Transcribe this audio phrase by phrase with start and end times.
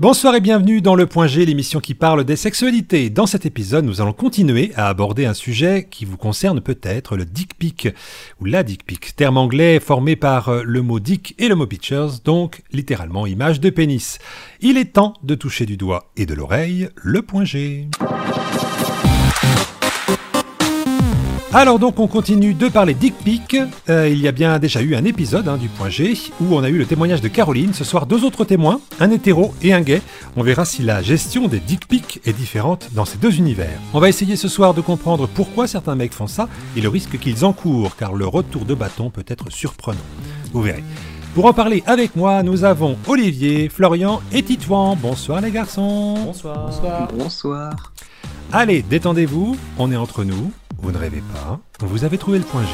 [0.00, 3.10] Bonsoir et bienvenue dans Le Point G, l'émission qui parle des sexualités.
[3.10, 7.26] Dans cet épisode, nous allons continuer à aborder un sujet qui vous concerne peut-être, le
[7.26, 7.86] dick pic,
[8.40, 11.66] ou la dick pic, terme anglais formé par euh, le mot dick et le mot
[11.66, 14.18] pictures, donc littéralement image de pénis.
[14.62, 17.86] Il est temps de toucher du doigt et de l'oreille le point G.
[21.52, 23.56] Alors donc on continue de parler dick pic.
[23.88, 26.62] Euh, il y a bien déjà eu un épisode hein, du point G où on
[26.62, 27.74] a eu le témoignage de Caroline.
[27.74, 30.00] Ce soir deux autres témoins, un hétéro et un gay.
[30.36, 33.80] On verra si la gestion des dick pics est différente dans ces deux univers.
[33.92, 37.18] On va essayer ce soir de comprendre pourquoi certains mecs font ça et le risque
[37.18, 39.98] qu'ils encourent car le retour de bâton peut être surprenant.
[40.52, 40.84] Vous verrez.
[41.34, 44.94] Pour en parler avec moi, nous avons Olivier, Florian et Titouan.
[44.94, 46.14] Bonsoir les garçons.
[46.26, 46.66] Bonsoir.
[46.66, 47.08] Bonsoir.
[47.12, 47.92] Bonsoir.
[48.52, 50.50] Allez, détendez-vous, on est entre nous.
[50.78, 52.72] Vous ne rêvez pas, vous avez trouvé le point G.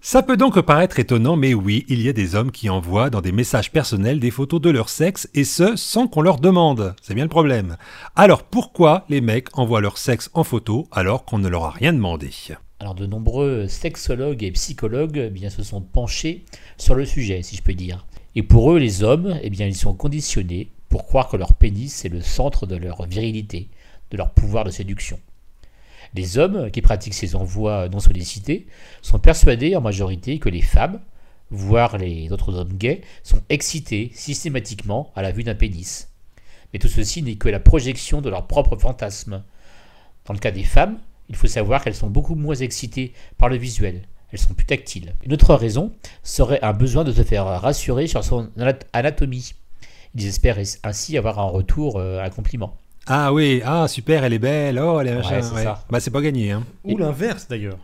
[0.00, 3.20] Ça peut donc paraître étonnant, mais oui, il y a des hommes qui envoient dans
[3.20, 6.94] des messages personnels des photos de leur sexe, et ce, sans qu'on leur demande.
[7.02, 7.76] C'est bien le problème.
[8.16, 11.92] Alors pourquoi les mecs envoient leur sexe en photo alors qu'on ne leur a rien
[11.92, 12.30] demandé?
[12.80, 16.46] Alors de nombreux sexologues et psychologues eh bien, se sont penchés
[16.78, 18.06] sur le sujet, si je peux dire.
[18.34, 22.04] Et pour eux, les hommes, eh bien, ils sont conditionnés pour croire que leur pénis
[22.04, 23.68] est le centre de leur virilité,
[24.12, 25.18] de leur pouvoir de séduction.
[26.14, 28.68] Les hommes qui pratiquent ces envois non sollicités
[29.02, 31.00] sont persuadés en majorité que les femmes,
[31.50, 36.12] voire les autres hommes gays, sont excités systématiquement à la vue d'un pénis.
[36.72, 39.42] Mais tout ceci n'est que la projection de leur propre fantasme.
[40.26, 43.56] Dans le cas des femmes, il faut savoir qu'elles sont beaucoup moins excitées par le
[43.56, 44.02] visuel.
[44.30, 45.16] Elles sont plus tactiles.
[45.24, 45.90] Une autre raison
[46.22, 48.48] serait un besoin de se faire rassurer sur son
[48.92, 49.54] anatomie.
[50.14, 52.76] Ils espèrent ainsi avoir un retour, euh, un compliment.
[53.06, 55.36] Ah oui, ah super, elle est belle, oh elle est machin.
[55.36, 55.64] Ouais, c'est.
[55.90, 56.52] Bah c'est pas gagné.
[56.52, 56.64] Hein.
[56.84, 57.78] Ou l'inverse d'ailleurs.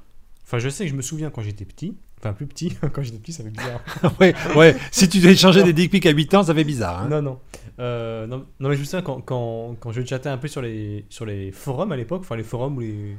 [0.45, 3.19] Enfin, je sais que je me souviens quand j'étais petit, enfin plus petit, quand j'étais
[3.19, 3.81] petit, ça fait bizarre.
[4.20, 7.00] ouais, ouais, si tu devais changer des dick pics à 8 ans, ça fait bizarre.
[7.03, 7.09] Hein.
[7.09, 7.39] non, non.
[7.78, 8.47] Euh, non.
[8.59, 11.25] non, mais je me souviens quand, quand, quand je chattais un peu sur les, sur
[11.25, 13.16] les forums à l'époque, enfin les forums ou les,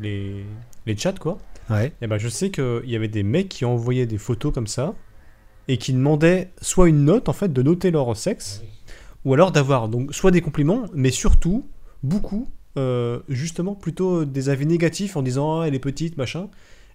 [0.00, 0.44] les,
[0.84, 1.38] les chats quoi,
[1.70, 1.92] Ouais.
[2.00, 4.94] et ben je sais qu'il y avait des mecs qui envoyaient des photos comme ça
[5.68, 8.62] et qui demandaient soit une note en fait de noter leur sexe,
[9.24, 11.66] ou alors d'avoir donc soit des compliments, mais surtout
[12.02, 16.48] beaucoup euh, justement plutôt des avis négatifs en disant ah, elle est petite machin,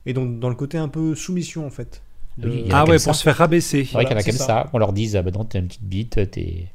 [0.06, 2.02] et donc dans le côté un peu soumission en fait.
[2.38, 3.09] De- a Ah ouais, ça.
[3.12, 3.84] pour se faire rabaisser.
[3.84, 4.70] C'est vrai qu'il y en a Voilà, comme c'est ça.
[4.74, 6.68] On leur dise, ah bah non, t'es une petite bite, t'es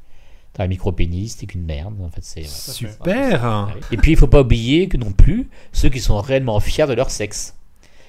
[0.53, 1.95] t'as un micro-pénis, t'es qu'une merde.
[2.01, 2.45] En fait, c'est.
[2.45, 3.75] Super.
[3.91, 6.93] Et puis il faut pas oublier que non plus ceux qui sont réellement fiers de
[6.93, 7.55] leur sexe.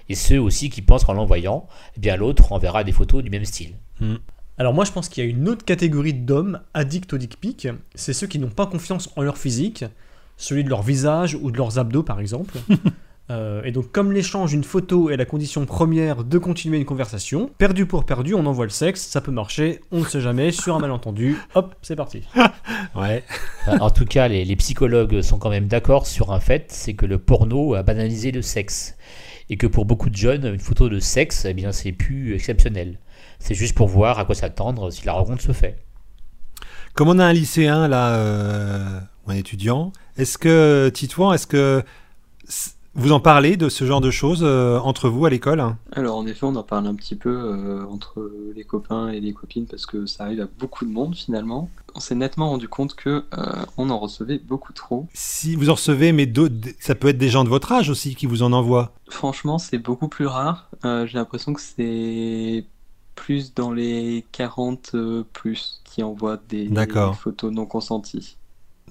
[0.09, 3.45] Et ceux aussi qui pensent qu'en l'envoyant, eh bien l'autre enverra des photos du même
[3.45, 3.75] style.
[4.57, 7.69] Alors moi je pense qu'il y a une autre catégorie d'hommes addicts au dick pic,
[7.95, 9.85] c'est ceux qui n'ont pas confiance en leur physique,
[10.37, 12.55] celui de leur visage ou de leurs abdos par exemple.
[13.31, 17.51] Euh, et donc comme l'échange d'une photo est la condition première de continuer une conversation,
[17.59, 20.75] perdu pour perdu, on envoie le sexe, ça peut marcher, on ne sait jamais, sur
[20.75, 22.23] un malentendu, hop, c'est parti.
[22.95, 23.23] Ouais.
[23.67, 26.95] Enfin, en tout cas, les, les psychologues sont quand même d'accord sur un fait, c'est
[26.95, 28.97] que le porno a banalisé le sexe.
[29.51, 32.99] Et que pour beaucoup de jeunes, une photo de sexe, eh bien, c'est plus exceptionnel.
[33.39, 35.79] C'est juste pour voir à quoi s'attendre si la rencontre se fait.
[36.95, 41.83] Comme on a un lycéen là, euh, ou un étudiant, est-ce que Titouan, est-ce que
[42.95, 45.79] vous en parlez de ce genre de choses euh, entre vous à l'école hein?
[45.93, 49.33] Alors en effet, on en parle un petit peu euh, entre les copains et les
[49.33, 51.71] copines parce que ça arrive à beaucoup de monde finalement.
[51.99, 55.09] On s'est nettement rendu compte que euh, on en recevait beaucoup trop.
[55.15, 56.33] Si vous en recevez, mais
[56.79, 58.93] ça peut être des gens de votre âge aussi qui vous en envoient.
[59.11, 60.71] Franchement, c'est beaucoup plus rare.
[60.85, 62.65] Euh, j'ai l'impression que c'est
[63.17, 66.71] plus dans les 40 euh, plus qui envoient des
[67.21, 68.37] photos non consenties.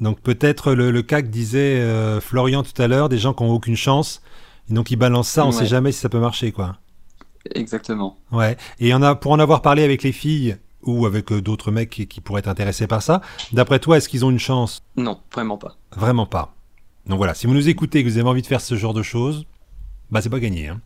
[0.02, 3.44] Donc peut-être le, le cas que disait euh, Florian tout à l'heure, des gens qui
[3.44, 4.22] n'ont aucune chance,
[4.70, 5.54] et donc ils balancent ça, on Ouais.
[5.54, 6.76] sait jamais si ça peut marcher quoi.
[7.56, 8.18] Exactement.
[8.34, 8.58] Ouais.
[8.80, 11.90] Et on a, pour en avoir parlé avec les filles ou avec euh, d'autres mecs
[11.90, 13.22] qui, qui pourraient être intéressés par ça,
[13.52, 14.84] d'après toi, est-ce qu'ils ont une chance?
[14.96, 15.78] Non, vraiment pas.
[15.96, 16.56] Vraiment pas.
[17.06, 18.94] Donc voilà, si vous nous écoutez et que vous avez envie de faire ce genre
[18.94, 19.46] de choses,
[20.12, 20.68] bah c'est pas gagné.
[20.70, 20.82] hein.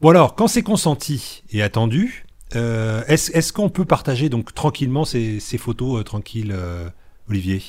[0.00, 5.40] Bon alors, quand c'est consenti et attendu, euh, est-ce qu'on peut partager donc tranquillement ces,
[5.40, 6.88] ces photos euh, tranquilles, euh,
[7.28, 7.62] Olivier?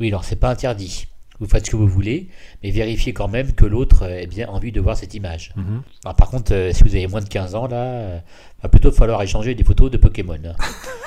[0.00, 1.06] Oui, alors c'est pas interdit.
[1.42, 2.28] Vous faites ce que vous voulez,
[2.62, 5.52] mais vérifiez quand même que l'autre ait bien envie de voir cette image.
[5.56, 5.82] Mhm.
[6.04, 8.18] Alors, par contre, euh, si vous avez moins de 15 ans, là, euh,
[8.62, 10.38] va plutôt falloir échanger des photos de Pokémon.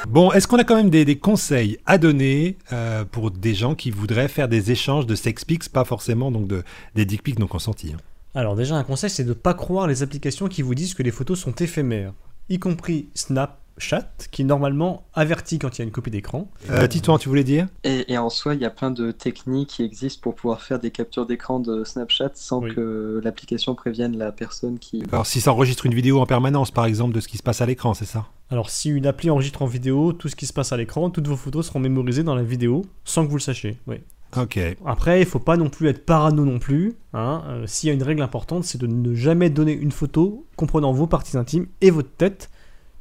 [0.10, 3.74] Bon, est-ce qu'on a quand même des, des conseils à donner euh, pour des gens
[3.74, 7.40] qui voudraient faire des échanges de sex pics, pas forcément donc de, des dick pics
[7.40, 8.02] non consentis hein?
[8.36, 11.02] Alors déjà un conseil c'est de ne pas croire les applications qui vous disent que
[11.02, 12.14] les photos sont éphémères,
[12.50, 16.50] y compris Snap, Snapchat qui normalement avertit quand il y a une copie d'écran.
[16.70, 17.68] Euh, Titouan, tu voulais dire?
[17.84, 20.80] Et, et en soi, il y a plein de techniques qui existent pour pouvoir faire
[20.80, 22.74] des captures d'écran de Snapchat sans Oui.
[22.74, 25.04] que l'application prévienne la personne qui.
[25.12, 27.62] Alors, si ça enregistre une vidéo en permanence, par exemple, de ce qui se passe
[27.62, 28.28] à l'écran, c'est ça?
[28.52, 31.28] Alors si une appli enregistre en vidéo tout ce qui se passe à l'écran, toutes
[31.28, 33.78] vos photos seront mémorisées dans la vidéo sans que vous le sachiez.
[33.88, 33.98] Oui.
[34.38, 34.60] Ok.
[34.86, 36.94] Après, il faut pas non plus être parano non plus.
[37.14, 37.42] hein.
[37.48, 40.92] Euh, S'il y a une règle importante, c'est de ne jamais donner une photo comprenant
[40.92, 42.50] vos parties intimes et votre tête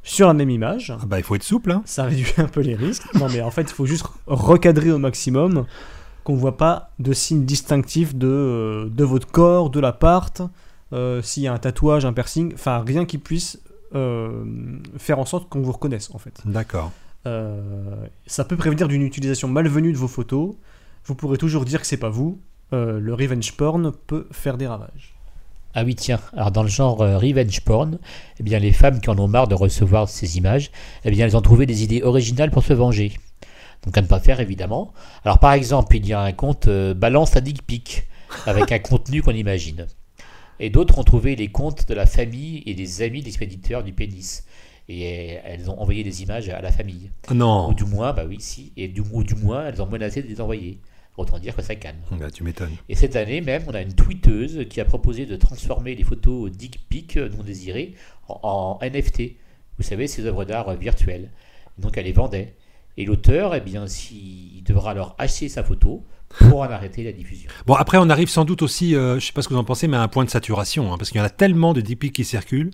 [0.04, 0.92] sur la même image.
[1.00, 3.12] Ah bah, il faut être souple, hein Ça réduit un peu les risques.
[3.14, 5.66] Non, mais en fait, il faut juste recadrer au maximum
[6.22, 10.42] qu'on voit pas de signes distinctifs de, euh, de votre corps, de l'appart,
[10.92, 13.60] euh, s'il y a un tatouage, un piercing, enfin rien qui puisse
[13.94, 14.44] euh,
[14.96, 16.40] faire en sorte qu'on vous reconnaisse en fait.
[16.44, 16.92] D'accord.
[17.26, 20.54] Euh, ça peut prévenir d'une utilisation malvenue de vos photos.
[21.06, 22.40] Vous pourrez toujours dire que c'est pas vous.
[22.72, 25.13] Le revenge porn peut faire des ravages.
[25.74, 27.98] Ah oui, tiens, alors dans le genre euh, revenge porn,
[28.38, 30.70] eh bien les femmes qui en ont marre de recevoir ces images,
[31.04, 33.12] eh bien elles ont trouvé des idées originales pour se venger.
[33.84, 34.92] Donc à ne pas faire évidemment.
[35.24, 38.06] Alors par exemple, il y a un compte euh, balance à dick pic
[38.46, 39.86] avec un contenu qu'on imagine.
[40.60, 44.44] Et d'autres ont trouvé les comptes de la famille et des amis d'expéditeurs du pénis.
[44.88, 47.10] Et euh, elles ont envoyé des images à la famille.
[47.32, 47.70] Non.
[47.70, 48.72] Ou du moins, bah oui, si.
[48.76, 50.78] Et du, ou du moins, elles ont menacé de les envoyer.
[51.16, 51.98] Autant dire que ça calme.
[52.12, 52.72] Bah, tu m'étonnes.
[52.88, 56.50] Et cette année même, on a une tweeteuse qui a proposé de transformer les photos
[56.50, 57.94] dick pic non désirées
[58.28, 59.36] en, en NFT.
[59.78, 61.30] Vous savez, ces œuvres d'art virtuelles.
[61.78, 62.54] Donc elle les vendait.
[62.96, 67.50] Et l'auteur, eh bien, il devra alors acheter sa photo pour en arrêter la diffusion.
[67.66, 69.64] Bon, après, on arrive sans doute aussi, euh, je sais pas ce que vous en
[69.64, 71.80] pensez, mais à un point de saturation, hein, parce qu'il y en a tellement de
[71.80, 72.70] dick pics qui circulent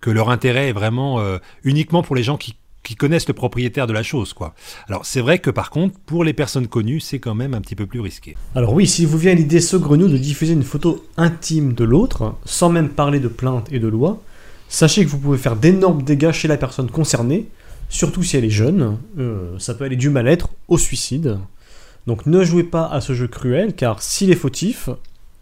[0.00, 3.86] que leur intérêt est vraiment euh, uniquement pour les gens qui, qui connaissent le propriétaire
[3.86, 4.54] de la chose, quoi.
[4.88, 7.76] Alors, c'est vrai que par contre, pour les personnes connues, c'est quand même un petit
[7.76, 8.36] peu plus risqué.
[8.54, 12.70] Alors oui, si vous vient l'idée saugrenue de diffuser une photo intime de l'autre, sans
[12.70, 14.22] même parler de plainte et de loi,
[14.68, 17.48] sachez que vous pouvez faire d'énormes dégâts chez la personne concernée,
[17.88, 18.98] surtout si elle est jeune.
[19.18, 21.38] Euh, ça peut aller du mal-être au suicide.
[22.06, 24.88] Donc ne jouez pas à ce jeu cruel, car s'il est fautif,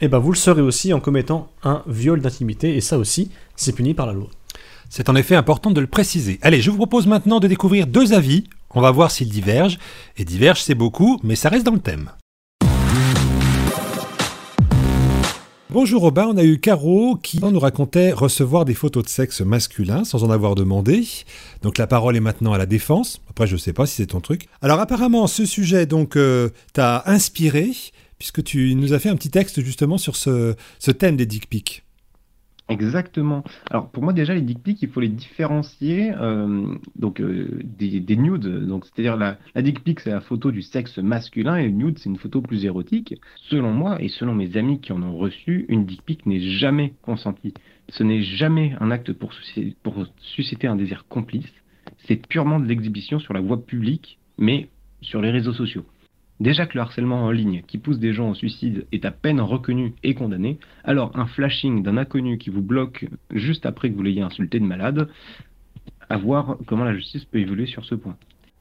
[0.00, 3.72] eh ben vous le serez aussi en commettant un viol d'intimité, et ça aussi, c'est
[3.72, 4.28] puni par la loi.
[4.90, 6.38] C'est en effet important de le préciser.
[6.40, 8.44] Allez, je vous propose maintenant de découvrir deux avis.
[8.74, 9.78] On va voir s'ils divergent.
[10.16, 12.10] Et divergent, c'est beaucoup, mais ça reste dans le thème.
[15.70, 20.04] Bonjour Robin, on a eu Caro qui nous racontait recevoir des photos de sexe masculin
[20.04, 21.06] sans en avoir demandé.
[21.60, 23.20] Donc la parole est maintenant à la défense.
[23.28, 24.48] Après, je sais pas si c'est ton truc.
[24.62, 27.72] Alors apparemment, ce sujet donc euh, t'a inspiré
[28.18, 31.50] puisque tu nous as fait un petit texte justement sur ce, ce thème des dick
[31.50, 31.84] pics.
[32.68, 33.44] Exactement.
[33.70, 37.98] Alors pour moi déjà les dick pics il faut les différencier euh, donc euh, des,
[38.00, 41.64] des nudes donc c'est-à-dire la, la dick pic c'est la photo du sexe masculin et
[41.64, 43.14] le nude c'est une photo plus érotique.
[43.48, 46.92] Selon moi et selon mes amis qui en ont reçu une dick pic n'est jamais
[47.00, 47.54] consentie.
[47.88, 51.50] Ce n'est jamais un acte pour susciter, pour susciter un désir complice.
[52.06, 54.68] C'est purement de l'exhibition sur la voie publique mais
[55.00, 55.86] sur les réseaux sociaux.
[56.40, 59.40] Déjà que le harcèlement en ligne qui pousse des gens au suicide est à peine
[59.40, 64.02] reconnu et condamné, alors un flashing d'un inconnu qui vous bloque juste après que vous
[64.02, 65.08] l'ayez insulté de malade,
[66.08, 68.16] à voir comment la justice peut évoluer sur ce point.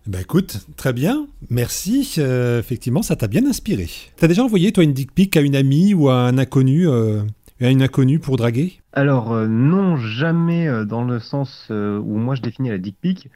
[0.07, 2.15] Ben écoute, très bien, merci.
[2.17, 3.87] Euh, effectivement, ça t'a bien inspiré.
[4.15, 7.21] T'as déjà envoyé toi une dick pic à une amie ou à un inconnu, euh,
[7.59, 8.79] à une inconnue pour draguer?
[8.93, 12.95] Alors euh, non, jamais euh, dans le sens euh, où moi je définis la dick
[12.99, 13.29] pic.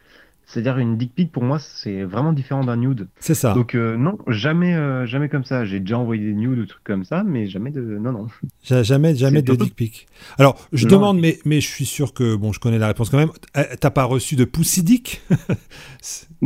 [0.45, 3.07] C'est-à-dire une dick pic pour moi c'est vraiment différent d'un nude.
[3.19, 3.53] C'est ça.
[3.53, 5.63] Donc euh, non, jamais, euh, jamais comme ça.
[5.63, 8.27] J'ai déjà envoyé des nudes ou trucs comme ça, mais jamais de, non non.
[8.63, 10.07] Ja- Jamais, jamais de dick pic.
[10.37, 10.91] Alors, je Non.
[10.97, 13.31] demande, mais, mais je suis sûr que bon, je connais la réponse quand même.
[13.57, 15.21] Euh, T'as pas reçu de pussy dick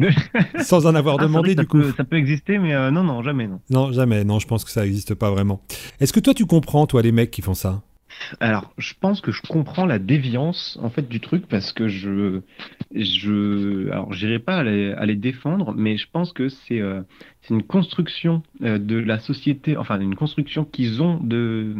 [0.62, 3.04] sans en avoir Ah, vrai demandé du coup peut- ça peut exister, mais euh, non
[3.04, 3.60] non jamais non.
[3.70, 4.24] Non, jamais.
[4.24, 5.62] Non, je pense que ça n'existe pas vraiment.
[6.00, 7.82] Est-ce que toi, tu comprends, toi, les mecs qui font ça?
[8.40, 12.42] Alors, je pense que je comprends la déviance en fait du truc parce que je,
[12.94, 17.02] je, alors j'irai pas à les, à les défendre, mais je pense que c'est euh,
[17.42, 21.76] c'est une construction euh, de la société, enfin une construction qu'ils ont de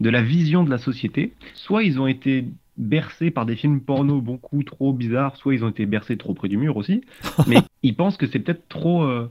[0.00, 1.34] de la vision de la société.
[1.54, 2.46] Soit ils ont été
[2.76, 6.48] bercés par des films porno beaucoup trop bizarres, soit ils ont été bercés trop près
[6.48, 7.02] du mur aussi,
[7.46, 9.30] mais ils pensent que c'est peut-être trop, euh,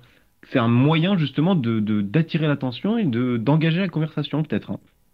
[0.51, 4.71] c'est un moyen justement de de- d'attirer l'attention et de d'engager la conversation peut-être.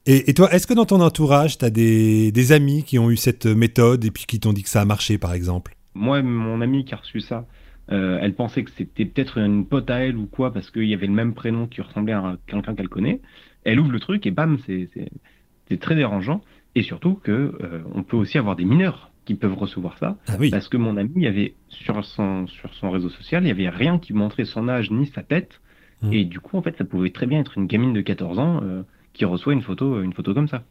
[0.07, 3.17] Et, et toi, est-ce que dans ton entourage, t'as des, des amis qui ont eu
[3.17, 5.75] cette méthode et puis qui t'ont dit que ça a marché, par exemple?
[5.93, 7.45] Moi, mon amie qui a reçu ça,
[7.91, 10.93] euh, elle pensait que c'était peut-être une pote à elle ou quoi, parce qu'il y
[10.93, 13.21] avait le même prénom qui ressemblait à quelqu'un qu'elle connaît.
[13.63, 16.41] Elle ouvre le truc et bam, c'est très dérangeant.
[16.75, 20.35] Et surtout que euh, on peut aussi avoir des mineurs qui peuvent recevoir ça, Ah
[20.39, 20.49] oui.
[20.51, 23.51] parce que mon ami, il y avait sur son sur son réseau social, il y
[23.51, 25.59] avait rien qui montrait son âge ni sa tête.
[26.01, 26.13] Mm.
[26.13, 28.61] Et du coup, en fait, ça pouvait très bien être une gamine de 14 ans
[28.63, 28.83] euh,
[29.17, 30.63] qui reçoit une photo une photo comme ça.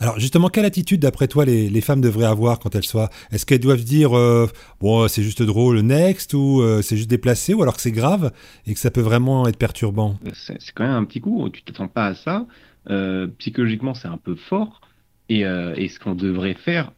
[0.00, 3.08] Alors justement, quelle attitude d'après toi les, les, femmes devraient avoir quand elles soient?
[3.32, 4.46] Est-ce qu'elles doivent dire euh,
[4.80, 8.32] bon c'est juste drôle next ou euh, c'est juste déplacé ou alors que c'est grave
[8.66, 10.18] et que ça peut vraiment être perturbant?
[10.34, 12.46] C'est quand même un petit coup, tu t'attends pas à ça.
[12.90, 14.82] Euh, psychologiquement c'est un peu fort
[15.30, 16.92] et, et ce qu'on devrait faire,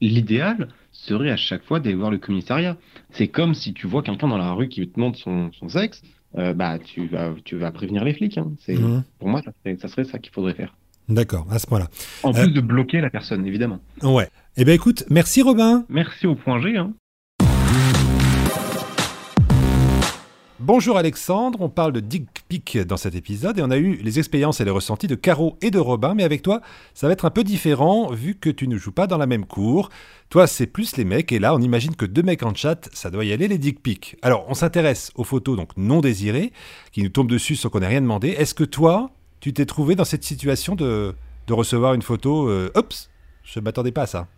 [0.00, 2.76] l'idéal serait à chaque fois d'aller voir le commissariat.
[3.12, 6.02] C'est comme si tu vois quelqu'un dans la rue qui te demande son, son sexe,
[6.34, 8.38] bah tu vas tu vas prévenir les flics.
[8.38, 8.52] Hein.
[8.60, 9.02] C'est Mhm.
[9.18, 10.76] pour moi ça serait ça, serait ça qu'il faudrait faire.
[11.08, 11.88] D'accord, à ce point-là.
[12.22, 13.80] En Euh, plus de bloquer la personne, évidemment.
[14.02, 14.28] Ouais.
[14.56, 15.84] Eh bien écoute, merci Robin.
[15.88, 16.76] Merci au point G.
[16.76, 16.92] Hein.
[20.72, 24.20] Bonjour Alexandre, on parle de dick pic dans cet épisode et on a eu les
[24.20, 26.60] expériences et les ressentis de Caro et de Robin, mais avec toi,
[26.94, 29.46] ça va être un peu différent vu que tu ne joues pas dans la même
[29.46, 29.88] cour.
[30.28, 33.10] Toi, c'est plus les mecs et là, on imagine que deux mecs en chat, ça
[33.10, 34.16] doit y aller les dick pics.
[34.22, 36.52] Alors, on s'intéresse aux photos donc non désirées
[36.92, 38.28] qui nous tombent dessus sans qu'on ait rien demandé.
[38.28, 39.10] Est-ce que toi,
[39.40, 41.16] tu t'es trouvé dans cette situation de,
[41.48, 43.10] de recevoir une photo euh, Oups,
[43.42, 44.28] je m'attendais pas à ça.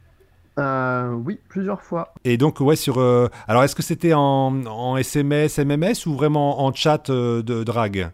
[0.59, 2.13] Euh, oui, plusieurs fois.
[2.25, 2.99] Et donc, ouais, sur.
[2.99, 7.65] euh, alors, est-ce que c'était en, en SMS, MMS ou vraiment en chat euh, de
[7.65, 8.11] drague?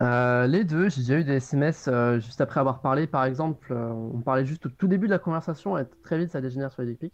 [0.00, 3.06] Les deux, j'ai déjà eu des SMS juste après avoir parlé.
[3.06, 6.40] Par exemple, on parlait juste au tout début de la conversation et très vite ça
[6.40, 7.12] dégénère sur les dick pics.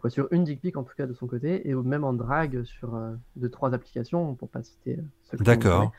[0.00, 2.62] Quoi, sur une dick pic en tout cas de son côté, et même en drague
[2.64, 2.98] sur
[3.36, 4.98] deux, trois applications, pour pas citer
[5.40, 5.92] D'accord.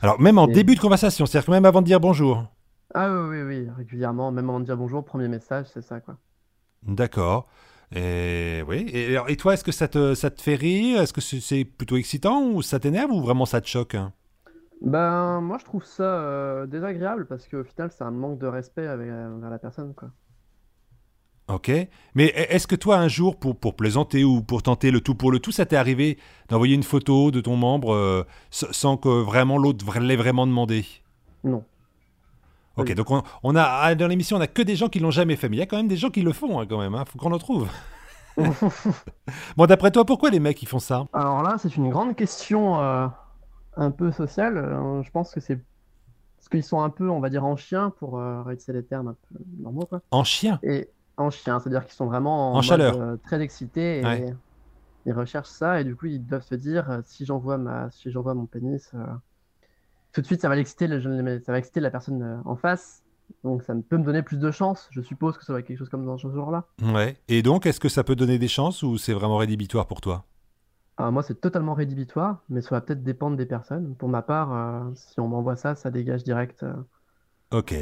[0.00, 2.44] Alors, même en Et- début de conversation, c'est-à-dire que même avant de dire bonjour.
[2.94, 6.16] Ah oui, oui, oui, régulièrement, même avant de dire bonjour, premier message, c'est ça quoi.
[6.82, 7.48] D'accord.
[7.94, 8.86] Et oui.
[8.92, 11.00] Et, toi, est-ce que ça te, ça te fait rire?
[11.00, 13.96] Est-ce que c'est plutôt excitant ou ça t'énerve ou vraiment ça te choque?
[14.80, 18.86] Ben, moi je trouve ça euh, désagréable parce qu'au final c'est un manque de respect
[18.86, 20.10] avec, euh, envers la personne quoi.
[21.48, 21.70] Ok.
[22.14, 25.14] Mais e- est-ce que toi, un jour, pour, pour plaisanter ou pour tenter le tout
[25.14, 26.18] pour le tout, ça t'est arrivé
[26.48, 30.84] d'envoyer une photo de ton membre euh, sans que vraiment l'autre l'ait vraiment demandé?
[31.42, 31.64] Non.
[32.78, 32.94] Ok, Oui.
[32.96, 35.36] donc on, on a ah, dans l'émission, on a que des gens qui l'ont jamais
[35.36, 36.94] fait, mais il y a quand même des gens qui le font hein, quand même.
[36.94, 37.68] Hein, faut qu'on en trouve.
[39.56, 42.80] bon, d'après toi, pourquoi les mecs ils font ça Alors là, c'est une grande question
[42.80, 43.08] euh,
[43.76, 44.56] un peu sociale.
[44.58, 47.90] Euh, je pense que c'est parce qu'ils sont un peu, on va dire, en chien
[47.98, 50.02] pour euh, réutiliser les termes un peu normaux, quoi.
[50.12, 50.60] En chien?
[50.62, 53.00] Et en chien, c'est-à-dire qu'ils sont vraiment en, En mode, chaleur.
[53.00, 54.34] euh, très excités et Ouais.
[55.06, 58.34] ils recherchent ça et du coup ils doivent se dire si j'envoie ma, si j'envoie
[58.34, 58.92] mon pénis,
[60.12, 63.02] tout de suite ça va l'exciter, le- ça va exciter la personne euh, en face.
[63.44, 64.88] Donc ça peut me donner plus de chance.
[64.90, 66.64] Je suppose que ça va être quelque chose comme dans ce genre-là.
[66.82, 67.16] Ouais.
[67.28, 70.24] Et donc, est-ce que ça peut donner des chances ou c'est vraiment rédhibitoire pour toi?
[70.96, 73.94] Alors moi, c'est totalement rédhibitoire, mais ça va peut-être dépendre des personnes.
[73.96, 76.62] Pour ma part, euh, si on m'envoie ça, ça dégage direct.
[76.62, 76.72] euh.
[77.50, 77.74] Ok.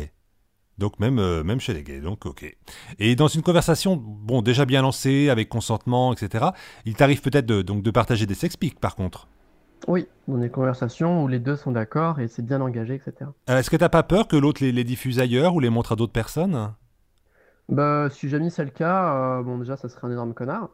[0.78, 2.54] Donc même, euh, même chez les gays, donc ok.
[2.98, 6.52] Et dans une conversation, bon, déjà bien lancée, avec consentement, etc.,
[6.84, 9.26] il t'arrive peut-être de, donc de partager des sex pics par contre?
[9.88, 13.30] Oui, dans des conversations où les deux sont d'accord et c'est bien engagé, etc.
[13.50, 15.92] Euh, Est-ce que t'as pas peur que l'autre les, les diffuse ailleurs ou les montre
[15.92, 16.74] à d'autres personnes?
[17.68, 20.70] Bah, si jamais c'est le cas, euh, bon, déjà, ça serait un énorme connard.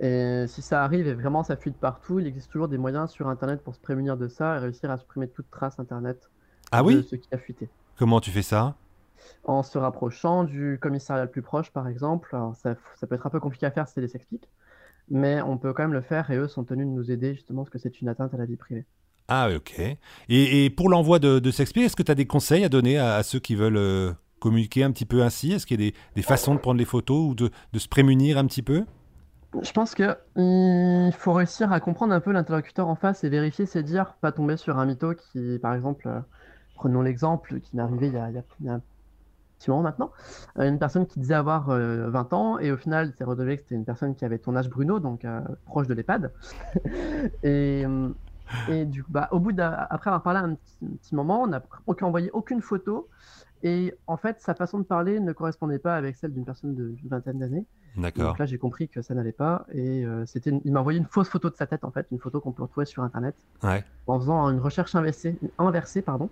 [0.00, 3.28] Et si ça arrive et vraiment ça fuite partout, il existe toujours des moyens sur
[3.28, 6.30] Internet pour se prémunir de ça et réussir à supprimer toute trace Internet
[6.72, 7.68] Ah de oui ce qui a fuité.
[7.98, 8.76] Comment tu fais ça?
[9.44, 13.26] En se rapprochant du commissariat le plus proche, par exemple, alors ça, ça peut être
[13.26, 14.48] un peu compliqué à faire si c'est des sexpics,
[15.10, 17.62] mais on peut quand même le faire et eux sont tenus de nous aider justement
[17.62, 18.86] parce que c'est une atteinte à la vie privée.
[19.28, 19.78] Ah ok.
[20.28, 22.98] Et, et pour l'envoi de, de pics, est-ce que tu as des conseils à donner
[22.98, 25.52] à, à ceux qui veulent euh, communiquer un petit peu ainsi?
[25.52, 27.86] Est-ce qu'il y a des, des façons de prendre les photos ou de, de se
[27.88, 28.84] prémunir un petit peu?
[29.62, 33.66] Je pense que il faut réussir à comprendre un peu l'interlocuteur en face et vérifier
[33.66, 36.20] ses dires, pas tomber sur un mytho qui, par exemple, euh,
[36.74, 38.80] prenons l'exemple qui m'est arrivé il y a, il y a-
[39.60, 40.10] petit moment maintenant,
[40.58, 43.62] euh, une personne qui disait avoir euh, 20 ans et au final, s'est révélé que
[43.62, 46.32] c'était une personne qui avait ton âge Bruno, donc euh, proche de l'EHPAD.
[47.42, 48.08] et, euh,
[48.68, 51.46] et du coup, bah, au bout après avoir parlé un petit, un petit moment, on
[51.46, 51.62] n'a
[52.02, 53.08] envoyé aucune photo.
[53.62, 56.88] Et en fait, sa façon de parler ne correspondait pas avec celle d'une personne de-
[56.88, 57.66] d'une vingtaine d'années.
[57.96, 58.28] D'accord.
[58.28, 59.66] Donc là, j'ai compris que ça n'allait pas.
[59.72, 62.06] Et euh, c'était une- il m'a envoyé une fausse photo de sa tête, en fait,
[62.10, 63.84] une photo qu'on peut retrouver sur Internet, Ouais.
[64.06, 65.38] en faisant une recherche inversée.
[65.58, 66.30] inversée pardon.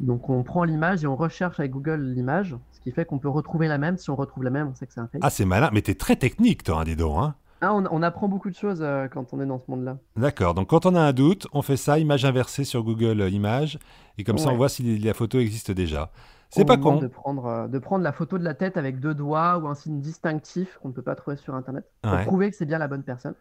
[0.00, 3.28] Donc on prend l'image et on recherche avec Google l'image, ce qui fait qu'on peut
[3.28, 3.96] retrouver la même.
[3.98, 5.20] Si on retrouve la même, on sait que c'est un fake.
[5.22, 5.70] Ah, c'est malin.
[5.72, 7.18] Mais t'es très technique, toi, hein, dis donc.
[7.22, 9.98] Hein Ah, on, on apprend beaucoup de choses euh, quand on est dans ce monde-là.
[10.16, 10.54] D'accord.
[10.54, 13.78] Donc, quand on a un doute, on fait ça, image inversée sur Google euh, Images.
[14.16, 16.10] Et comme ça, on voit si la photo existe déjà.
[16.48, 16.96] C'est pas con.
[16.96, 19.74] De prendre, euh, de prendre la photo de la tête avec deux doigts ou un
[19.74, 22.24] signe distinctif qu'on ne peut pas trouver sur Internet pour Ouais.
[22.24, 23.34] prouver que c'est bien la bonne personne.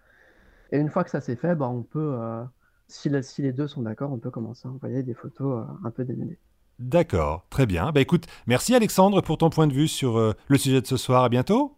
[0.71, 2.43] Et une fois que ça s'est fait, bah, on peut, euh,
[2.87, 5.87] si, la- si les deux sont d'accord, on peut commencer à envoyer des photos euh,
[5.87, 6.37] un peu dénudées.
[6.79, 7.45] D'accord.
[7.49, 7.91] Très bien.
[7.91, 10.97] Bah écoute, merci Alexandre pour ton point de vue sur euh, le sujet de ce
[10.97, 11.23] soir.
[11.23, 11.75] À bientôt.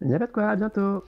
[0.00, 1.04] Il n'y a pas de quoi, à bientôt.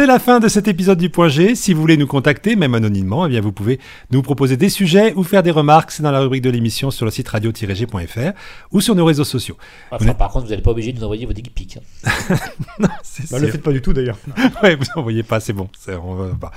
[0.00, 1.54] C'est la fin de cet épisode du Point G.
[1.54, 3.78] Si vous voulez nous contacter, même anonymement, eh bien vous pouvez
[4.10, 5.90] nous proposer des sujets ou faire des remarques.
[5.90, 8.30] C'est dans la rubrique de l'émission sur le site radio-g.fr
[8.72, 9.58] ou sur nos réseaux sociaux.
[9.90, 11.76] Enfin, par contre, vous n'êtes pas obligé de nous envoyer vos dick pics.
[12.08, 12.34] hein.
[12.78, 14.16] non, c'est Bah, le faites pas du tout d'ailleurs.
[14.62, 15.68] Ouais, vous envoyez pas, c'est bon.
[15.78, 16.50] c'est- on va pas.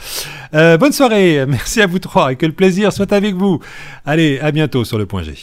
[0.53, 1.45] Euh, bonne soirée.
[1.45, 3.59] Merci à vous trois et que le plaisir soit avec vous.
[4.05, 5.33] Allez, à bientôt sur le Point G.